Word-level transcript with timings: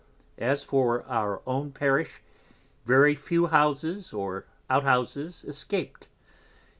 As 0.39 0.63
for 0.63 1.05
our 1.05 1.43
own 1.45 1.71
Parish, 1.73 2.23
very 2.87 3.13
few 3.13 3.45
Houses 3.45 4.11
or 4.11 4.45
Outhouses 4.67 5.43
escaped. 5.43 6.07